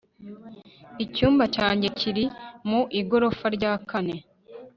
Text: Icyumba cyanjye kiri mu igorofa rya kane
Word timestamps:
Icyumba 1.03 1.43
cyanjye 1.55 1.87
kiri 1.99 2.25
mu 2.69 2.81
igorofa 2.99 3.45
rya 3.55 3.73
kane 3.89 4.15